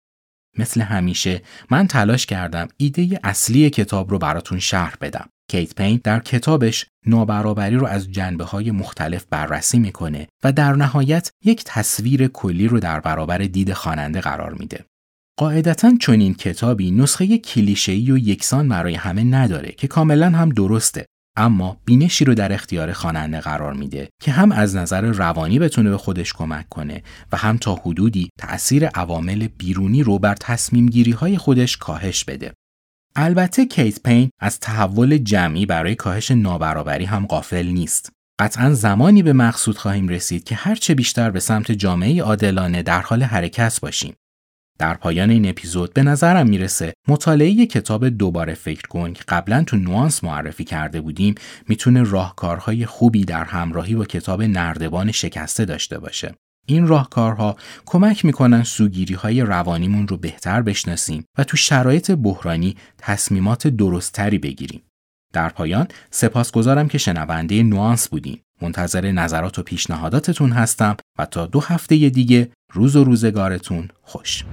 مثل 0.57 0.81
همیشه 0.81 1.41
من 1.71 1.87
تلاش 1.87 2.25
کردم 2.25 2.67
ایده 2.77 3.19
اصلی 3.23 3.69
کتاب 3.69 4.11
رو 4.11 4.19
براتون 4.19 4.59
شرح 4.59 4.95
بدم. 5.01 5.29
کیت 5.49 5.75
پین 5.75 6.01
در 6.03 6.19
کتابش 6.19 6.85
نابرابری 7.05 7.75
رو 7.75 7.85
از 7.85 8.11
جنبه 8.11 8.43
های 8.43 8.71
مختلف 8.71 9.25
بررسی 9.29 9.79
می‌کنه 9.79 10.27
و 10.43 10.51
در 10.51 10.73
نهایت 10.73 11.31
یک 11.45 11.63
تصویر 11.65 12.27
کلی 12.27 12.67
رو 12.67 12.79
در 12.79 12.99
برابر 12.99 13.37
دید 13.37 13.73
خواننده 13.73 14.21
قرار 14.21 14.53
میده. 14.53 14.85
قاعدتا 15.39 15.93
چنین 16.01 16.33
کتابی 16.33 16.91
نسخه 16.91 17.37
کلیشه‌ای 17.37 18.11
و 18.11 18.17
یکسان 18.17 18.69
برای 18.69 18.95
همه 18.95 19.23
نداره 19.23 19.71
که 19.71 19.87
کاملا 19.87 20.29
هم 20.29 20.49
درسته 20.49 21.05
اما 21.37 21.77
بینشی 21.85 22.25
رو 22.25 22.33
در 22.33 22.53
اختیار 22.53 22.93
خواننده 22.93 23.39
قرار 23.39 23.73
میده 23.73 24.09
که 24.21 24.31
هم 24.31 24.51
از 24.51 24.75
نظر 24.75 25.01
روانی 25.01 25.59
بتونه 25.59 25.89
به 25.89 25.97
خودش 25.97 26.33
کمک 26.33 26.69
کنه 26.69 27.03
و 27.31 27.37
هم 27.37 27.57
تا 27.57 27.75
حدودی 27.75 28.29
تأثیر 28.39 28.87
عوامل 28.87 29.47
بیرونی 29.47 30.03
رو 30.03 30.19
بر 30.19 30.35
تصمیم 30.35 30.85
گیری 30.85 31.11
های 31.11 31.37
خودش 31.37 31.77
کاهش 31.77 32.23
بده. 32.23 32.53
البته 33.19 33.65
کیت 33.65 34.03
پین 34.03 34.29
از 34.39 34.59
تحول 34.59 35.17
جمعی 35.17 35.65
برای 35.65 35.95
کاهش 35.95 36.31
نابرابری 36.31 37.05
هم 37.05 37.25
قافل 37.25 37.65
نیست. 37.65 38.11
قطعا 38.39 38.73
زمانی 38.73 39.23
به 39.23 39.33
مقصود 39.33 39.77
خواهیم 39.77 40.07
رسید 40.07 40.43
که 40.43 40.55
هرچه 40.55 40.95
بیشتر 40.95 41.31
به 41.31 41.39
سمت 41.39 41.71
جامعه 41.71 42.21
عادلانه 42.21 42.83
در 42.83 43.01
حال 43.01 43.23
حرکت 43.23 43.79
باشیم. 43.79 44.15
در 44.79 44.93
پایان 44.93 45.29
این 45.29 45.49
اپیزود 45.49 45.93
به 45.93 46.03
نظرم 46.03 46.49
می‌رسه 46.49 46.93
مطالعه 47.07 47.65
کتاب 47.65 48.09
دوباره 48.09 48.53
فکر 48.53 48.87
کن 48.87 49.13
که 49.13 49.23
قبلا 49.27 49.63
تو 49.63 49.77
نوانس 49.77 50.23
معرفی 50.23 50.63
کرده 50.63 51.01
بودیم 51.01 51.35
می‌تونه 51.67 52.03
راهکارهای 52.03 52.85
خوبی 52.85 53.25
در 53.25 53.43
همراهی 53.43 53.95
با 53.95 54.05
کتاب 54.05 54.43
نردبان 54.43 55.11
شکسته 55.11 55.65
داشته 55.65 55.99
باشه. 55.99 56.35
این 56.69 56.87
راهکارها 56.87 57.55
کمک 57.85 58.25
می‌کنن 58.25 58.63
سوگیری 58.63 59.13
های 59.13 59.41
روانیمون 59.41 60.07
رو 60.07 60.17
بهتر 60.17 60.61
بشناسیم 60.61 61.25
و 61.37 61.43
تو 61.43 61.57
شرایط 61.57 62.11
بحرانی 62.11 62.75
تصمیمات 62.97 63.67
درستتری 63.67 64.37
بگیریم. 64.37 64.81
در 65.33 65.49
پایان 65.49 65.87
سپاسگزارم 66.11 66.87
که 66.87 66.97
شنونده 66.97 67.63
نوانس 67.63 68.07
بودین. 68.07 68.37
منتظر 68.61 69.11
نظرات 69.11 69.59
و 69.59 69.63
پیشنهاداتتون 69.63 70.51
هستم 70.51 70.97
و 71.19 71.25
تا 71.25 71.45
دو 71.45 71.59
هفته 71.59 72.09
دیگه 72.09 72.51
روز 72.73 72.95
و 72.95 73.03
روزگارتون 73.03 73.89
خوش. 74.01 74.43